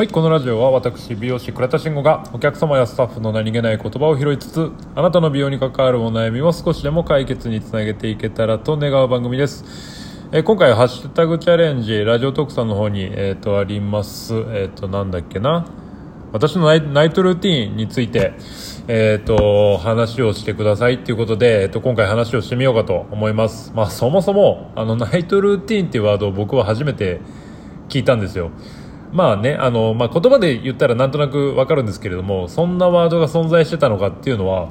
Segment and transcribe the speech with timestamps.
[0.00, 9.62] はいこのラジオは私美容師倉田慎吾がお客様やスタッフの何気ない言葉を拾いつつあなたの美容に関わるお悩みを少しでも解決につなげていけたらと願う番組です
[10.32, 15.66] えー今回ハッシュタグチャレンジラジオトークさんの方に、えー、とありますえっ、となんだっけな
[16.32, 18.32] 私のナイナイトルーティーンについて、
[18.88, 23.72] えっ、と、話をしてくださいっていうことで、えっ、と、今回話をしてみようかと思います。
[23.74, 27.20] まあ、そもそも、あの、ナイトルーティーンっていうワードを僕は初めて
[27.88, 28.52] 聞いたんですよ。
[29.12, 34.68] まあね、あの、まあ、言葉で言ったらなんとなくわかるんですけれども、そんなワードが存在してたのかっていうのは、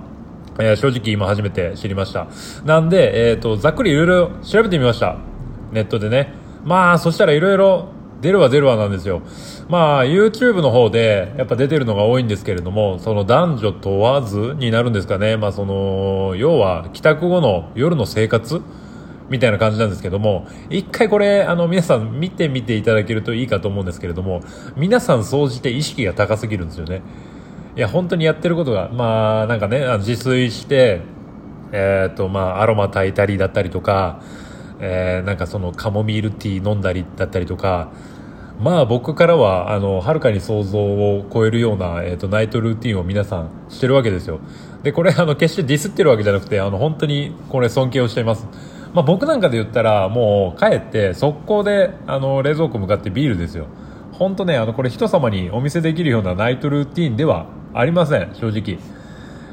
[0.60, 2.28] えー正直今初めて知りました。
[2.66, 5.18] なんで、えっ、と、ざっくりいろいろ調べてみました。
[5.72, 6.34] ネットでね。
[6.64, 7.90] まあ、そしたらいろいろ
[8.22, 9.22] 出るわ出るわなんですよ。
[9.70, 15.38] まあ、YouTube の方でやっぱ出てるのが多いんですけれども、その男女問わずになるんですかね。
[15.38, 18.62] まあ、その、要は帰宅後の夜の生活
[19.30, 24.42] みたいな感じなんですけども、一回これ、あの、皆さん見てみていただけるといいかと思うんですけれども、
[24.76, 27.02] 皆さん総じて意識が高すぎるんですよね。
[27.76, 31.02] いや、本当にやってることが、まあ、なんかね、自炊して、
[31.72, 34.22] えっ、と、まあ、アロマ炊いたりだったりとか、
[34.80, 37.92] えーなんかそのカモミールティー飲んだりだったりとか、
[38.60, 44.40] まあ僕からは、あの、はるかに想像を超えるような、えっ、と、ナイトルーティンを皆さんしてるわけですよ。
[44.84, 48.48] で、これ、あの、決してディスってるわけじゃなくて、あの、本当に、これ尊敬をしています。
[48.94, 53.68] まあ僕なんかで言ったら、もう、帰って、速攻で、あの、冷蔵庫向かってビールですよ。
[54.14, 58.80] 本当ね、あの、これ人様にお見せできるようなナイトルーティンではありません、正直。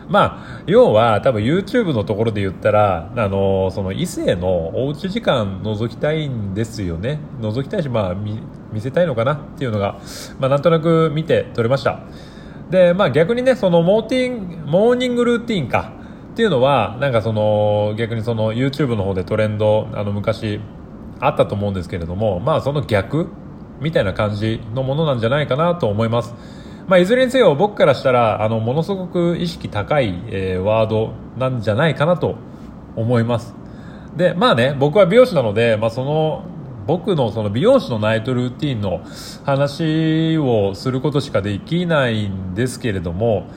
[0.08, 7.18] まあ、要は多分 YouTube のところで言ったら、あのその異性のおうち時間覗きたいんですよね。
[7.40, 8.40] 覗きたいし、まあ見、
[8.72, 9.98] 見せたいのかなっていうのが、
[10.38, 12.00] まあなんとなく見て取れました。
[12.70, 15.92] で、まあ逆にね、そのモーティン、モーニングルーティンか
[16.36, 20.60] っていうのは、なんかその逆にその YouTube の方でトレンド、あの昔
[21.18, 23.30] あったと思うんですけれども、まあその逆
[23.80, 26.34] みたいな感じのものなんじゃないかなと思います。
[26.88, 32.36] まあ、いずれにせよ僕からしたらあのものすごく意識高い、えーワードなんじゃないかなと
[32.94, 33.54] 思います
[34.14, 36.44] でまあね僕は美容師なので、まあ、その
[36.86, 39.00] 僕のその美容師のナイトルーティンの
[39.44, 43.48] 話をすることしかできないんですけれども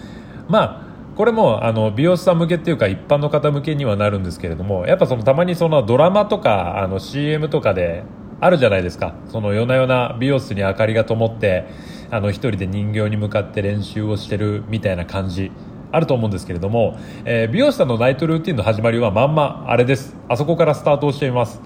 [0.48, 0.89] まあ
[1.20, 8.06] これもあの美容師さん向けっていうか一般の方向けにはなるんですけれどもやっぱそのたまにそのドラマとかあの CM とかで
[8.40, 9.16] あるじゃないですか。
[9.28, 11.68] その夜な夜な美容室に明かりが灯って
[12.10, 15.52] あの一人で人形に向かって練習をしてるみたいな感じ。
[15.92, 20.16] あると思うんですけれども、えー美容師さんのナイトルーティンの始まりはまんまあれです。
[20.30, 21.62] あそこからスタートをしています。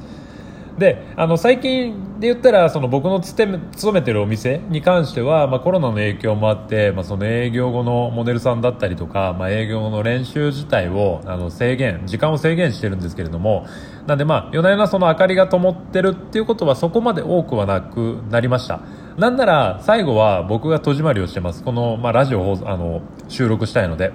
[0.78, 3.60] であの最近で言ったらその僕の勤
[3.92, 13.68] めてるお店に関しては、まあ、コロナの影響もあって、まあ、その営業後のモデルさんだったりとか、まあ、営業の練習自体をあの制限時間を制限してるんですけれども
[14.08, 18.82] なんでまあ夜な夜なその明かりが灯ってるっていうことはそこまで多くはなくなりました。
[19.18, 21.64] なんなら最後は僕が戸締まりをしてます。
[21.64, 24.12] この、まあ、ラジオをあの収録したいので。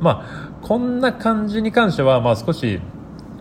[0.00, 2.80] まあこんな感じに関しては、まあ、少し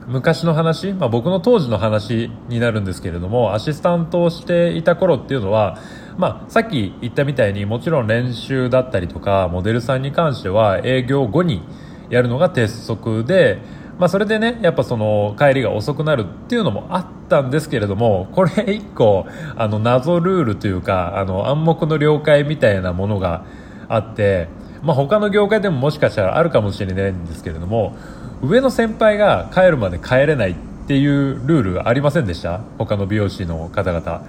[0.09, 5.77] 昔の話、まあ、僕の当時の話になるんですけれどもアシスタントをしていた頃っていうのは、
[6.17, 11.61] まあ、さっき言ったみたいにもちろん練習だったりとかモデルさんに関しては営業後に
[12.09, 13.59] やるのが鉄則で、
[13.99, 23.45] まあ、それでねやっぱその帰りが遅くなるっていうのもあったんですけれどもこれ一個あの謎ルールというかあの暗黙の了解みたいなものが
[23.87, 24.47] あって、
[24.81, 27.95] まあ、他の業界でももしかしたらあるかもしれないんですけれども
[28.41, 30.55] 上の先輩が帰るまで帰れないっ
[30.87, 32.61] ていうルールありませんでした？
[32.77, 34.23] 他の美容師の方々。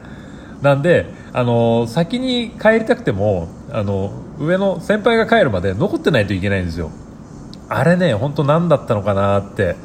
[0.62, 6.90] なんで、あの先に帰りたくてもあの上の先輩が帰るまで残ってないといけないんですよ。
[7.68, 9.76] あれね本当何だったのかなって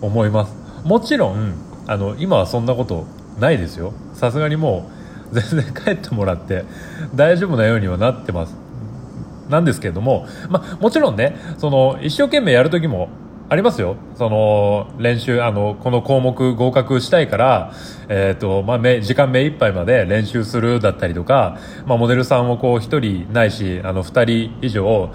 [0.00, 0.54] 思います。
[0.84, 1.54] もちろん
[1.88, 3.06] あの今はそんなこと
[3.40, 3.94] ないですよ。
[4.12, 4.90] さすがにも
[5.32, 6.64] う全然帰ってもらって
[7.14, 8.54] 大丈夫なようにはなってます。
[9.48, 13.08] なんですけれども、まあ、もちろんねその一生懸命やる時も
[13.48, 17.72] ありますよその練習あのこの項目合格したいから、
[18.08, 25.12] えーとまあ、め時間目いっぱいまで練習するだったりとか、まあ、モデルさんをこう1人ないしあの2人以上、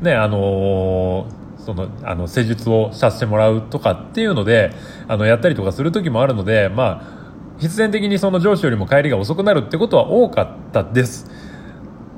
[0.00, 1.26] ねあの
[1.58, 4.72] そのあの施術をさせてもらうとかっていうので
[5.08, 11.30] あのやったりとかする時もあるので、まあ、必然的にその上司よりも帰りが遅くなるってことは多かったです。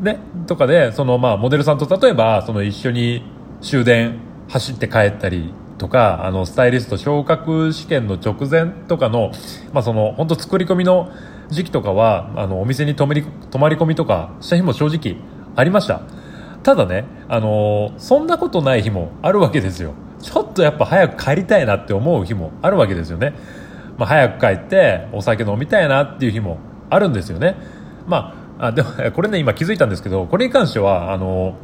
[0.01, 3.25] ね、とかでその、まあ、モデルさんと例えばその一緒に
[3.61, 9.33] 終電走って帰ったりとかあのスタイリスト昇格試験の直前とかの,、
[9.73, 11.11] まあ、その本当作り込みの
[11.49, 15.17] 時期とかはあのお店に泊まり泊まり込みとかした日も正直
[15.57, 16.03] ありました。
[16.63, 19.95] ただね、あのそんなことない日もあるわけですよ。
[20.21, 23.35] ちょっとやっぱ早く帰りたいなって思う日もあるわけですよね、
[23.99, 26.59] まあ、早く帰ってお酒飲みたいなっていう日も
[26.91, 27.57] あるんですよね。
[28.07, 31.57] まああでもこれね今気づいたんですけどこれに関してはあの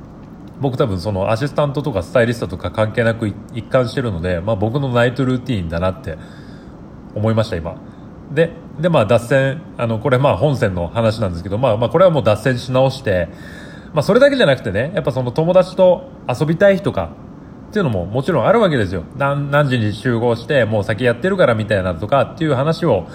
[0.60, 6.18] 僕多分そのアシスタントとかスタイリストとか関係なく一貫してるので、まあ、僕のナイトルーティンだなって
[7.14, 7.76] 思いました今。
[8.32, 13.28] ででまあ脱線あのこれまあ本線の話なんですけど、まあ、まあこれはもう脱線し直して、
[13.94, 17.10] まあ、それだけじゃなくてねやっぱその友達と遊びたい日とか
[17.70, 19.04] っていうのももちろんあるわけですよ。
[19.16, 23.06] 何何時に集合してもう先やってるからみたいなとかっていう話を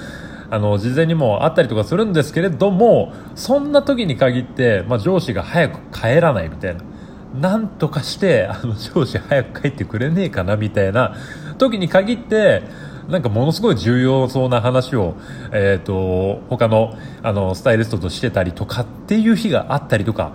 [0.50, 6.84] あの事前にもあったりとかするんですけれどもそんな時に限って、まあ、上司が早く帰らないみたいな。
[7.34, 11.16] なんとかしてあの上司早く帰ってくれねえかなみたいな
[11.58, 12.64] 時に限って
[13.08, 15.16] なんかものすごい重要そうな話を、
[15.52, 20.34] えーと、他のあのスタイリストとしてたりとかっていう日があったりとか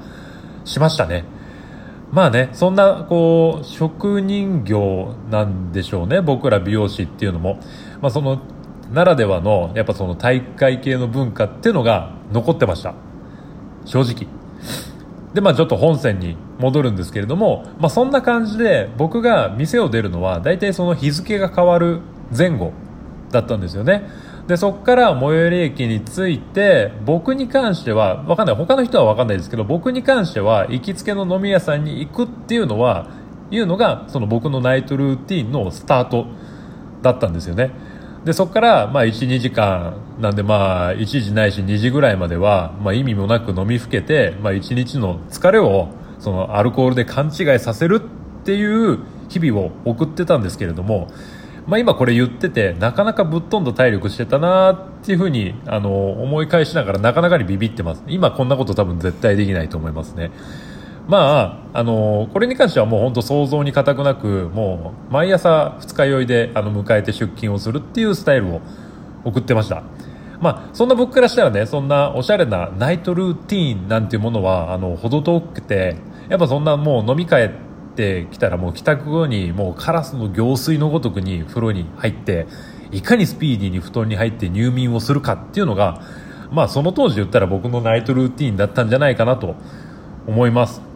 [0.65, 1.25] しましたね。
[2.11, 7.61] まあね、そんな、こう、職人業なんでしょうね、僕ら美容師っていうのも。
[8.01, 8.41] まあその、
[8.91, 12.94] ならではの、やっぱその大会系の文化っていうのが残ってました。
[13.85, 14.27] 正直。
[15.35, 22.01] で、まあちょっと本線に戻るんですけれども、まあそんな感じで僕が店を出るのは、大体その日付が変わる
[22.37, 22.73] 前後
[23.31, 24.09] だったんですよね。
[24.49, 33.11] でそこから最寄り駅に着いて僕に関しては分かんない他の人は分かんないですけど僕に関しては行きつけの飲み屋さんに行くっていうのは
[33.51, 36.27] いうのがその僕のナイトルーティンのスタート
[37.03, 37.73] だったんですよね。
[38.25, 40.09] でそこからまあ12時間。
[40.19, 48.99] なんでまあ1時ないし2時ぐらいまではまあ意味もなく飲みふけてまあ1日の疲れをそのアルコールで勘違いさせるっていう
[49.29, 51.09] 日々を送ってたんですけれども
[51.69, 58.03] まあ、今これ言っててなかなかぶっ飛んだ体力してたなーっていうふうにあの思い返しながらなかなかにビビってます。
[58.06, 60.31] 今こんなこと多分絶対できないと思いますね。
[61.08, 68.60] まああのこれに関してはもう本当想像に難くなくもう毎朝二日酔いであの迎えて出勤をするっていうスタイルを
[69.25, 69.82] 送ってました。
[70.40, 75.96] まあ、そんな僕からしたらね、そんなおしゃれなナイトルーティーンなんていうものは、あの、ほど遠くて、
[76.28, 77.50] やっぱそんなもう飲み会っ
[77.96, 82.46] てきたらもう帰宅後にもうカラスの行水のごとくに風呂に入って
[82.93, 86.02] いかにスピーディーに布団に入って入眠をするかっていうのが
[86.52, 89.56] まあその当時言ったら僕のナイトルーティーンだったんじゃないかなと
[90.26, 90.88] 思います。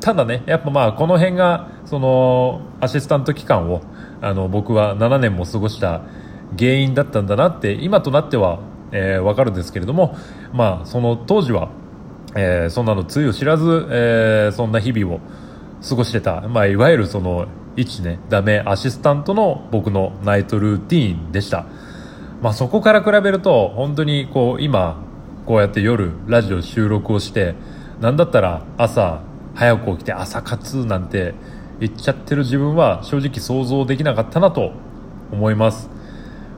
[0.00, 3.82] ただねやっぱまあこの辺がそのアシスタント期間を
[4.20, 6.02] あの僕は7年も過ごした
[6.58, 8.60] 原因だったんだなって今となっては、
[8.92, 10.16] えー、分かるんですけれども
[10.52, 11.70] まあその当時は、
[12.34, 15.20] えー、そんなのつゆ知らず、えー、そんな日々を
[15.86, 17.46] 過ごしてた、まあ、いわゆるその
[17.76, 21.66] 一ねダメアシスタントの僕のナイトルーティーンでした、
[22.40, 25.02] まあ、そこから比べると本当にこう今
[25.44, 27.54] こうやって夜ラジオ収録をして
[28.00, 29.22] なんだったら朝
[29.56, 31.34] 早く起きて朝活なんて
[31.80, 34.72] 言っちゃってる自分は正直想像できなかったなと
[35.32, 35.90] 思います。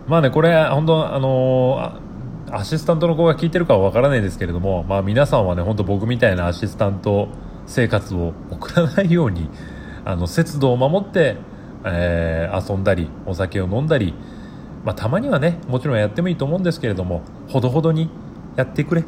[0.07, 7.29] まあねこれ本当あのー、アシスタントの子が聞いてるかはわからないですけれども、まあ、皆さんはね本当僕みたいなアシスタント
[7.67, 9.49] 生活を送らないように
[10.05, 11.37] あの節度を守って、
[11.85, 14.15] えー、遊んだりお酒を飲んだり、
[14.85, 18.09] まあ、たまにはねもちろんやってもいいと思うんですけれどもほどほどに
[18.57, 19.05] やってくれ。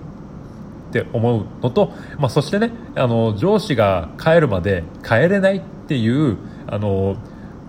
[0.91, 7.17] って思うのと、まあ、そしてねあの上司が帰るまで帰れないっていうあの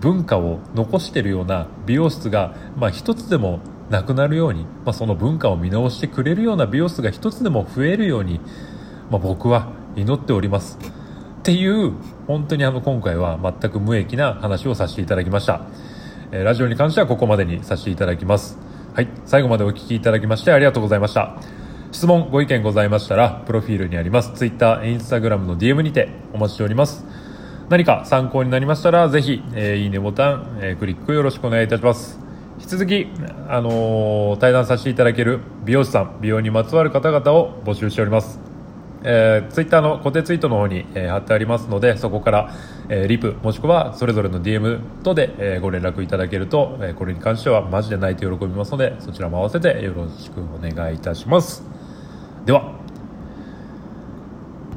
[0.00, 8.40] 文化を残しているような美容室が、まあ、一つでもなくなるように、まあ、その文化を見直してくれるような美容室が一つでも増えるように、
[9.10, 10.78] まあ、僕は祈っております。
[10.80, 11.92] っていう
[12.26, 15.66] 本当にあの今回は全く無益な話をさせていただきました、
[16.30, 18.58] えー、ラジオに関してはここまでにさせていただきます。
[18.94, 21.61] はい最後までお聴きいただきましてありがとうございました。
[21.92, 27.04] 質問ご意見ございましたらプロフィールにあります Twitter、Instagram の DM にてお待ちしております。
[27.68, 32.18] 何か参考になりましたらぜひ、えー、いいねボタン、えー、クリックよろしくお願いいたします。
[32.58, 33.08] 引き続き、
[33.46, 38.40] あのー、対談させていただける美容師さん美容にまつわる方々を募集しております。
[39.04, 42.54] えー、ツイッターの固定ツイートの方に、えー、貼ってありますのでそこから、
[42.88, 51.81] えー、リプもしくはそれぞれの DM 等で、えー、ご連絡いただけると、えー、これに関してはマジで泣いて喜びますのでそちらも合わせてよろしくお願いいたします。
[52.44, 52.81] では。